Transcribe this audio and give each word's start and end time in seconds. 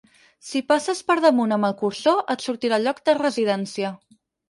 Si 0.51 0.61
passes 0.71 1.01
per 1.09 1.17
damunt 1.27 1.53
amb 1.59 1.69
el 1.71 1.77
cursor 1.83 2.25
et 2.37 2.49
sortirà 2.49 2.83
el 2.83 2.91
lloc 2.91 3.07
de 3.11 3.19
residència. 3.25 3.97